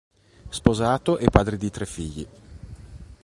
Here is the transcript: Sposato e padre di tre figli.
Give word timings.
Sposato 0.49 1.19
e 1.19 1.29
padre 1.29 1.57
di 1.57 1.69
tre 1.69 1.85
figli. 1.85 2.27